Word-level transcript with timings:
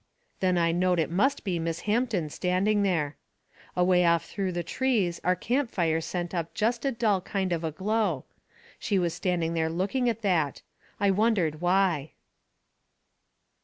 Then 0.39 0.57
I 0.57 0.71
knowed 0.71 0.97
it 0.99 1.11
must 1.11 1.43
be 1.43 1.59
Miss 1.59 1.81
Hampton 1.81 2.31
standing 2.31 2.81
there. 2.81 3.17
Away 3.75 4.03
off 4.03 4.25
through 4.25 4.51
the 4.51 4.63
trees 4.63 5.21
our 5.23 5.35
camp 5.35 5.69
fire 5.69 6.01
sent 6.01 6.33
up 6.33 6.55
jest 6.55 6.83
a 6.85 6.91
dull 6.91 7.21
kind 7.21 7.53
of 7.53 7.63
a 7.63 7.69
glow. 7.71 8.25
She 8.79 8.97
was 8.97 9.13
standing 9.13 9.53
there 9.53 9.69
looking 9.69 10.09
at 10.09 10.23
that. 10.23 10.63
I 10.99 11.11
wondered 11.11 11.61
why. 11.61 12.13